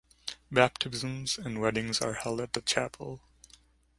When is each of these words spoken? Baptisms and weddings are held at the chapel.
Baptisms 0.51 1.37
and 1.37 1.61
weddings 1.61 2.01
are 2.01 2.13
held 2.13 2.41
at 2.41 2.53
the 2.53 2.61
chapel. 2.63 3.21